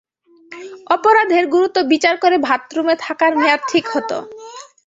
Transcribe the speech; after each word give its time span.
অপরাধের 0.89 1.45
গুরুত্ব 1.47 1.77
বিচার 1.91 2.15
করে 2.17 2.37
বাথরুমে 2.39 2.95
থাকার 2.99 3.31
মেয়াদ 3.35 3.61
ঠিক 3.67 3.85
হত। 3.93 4.11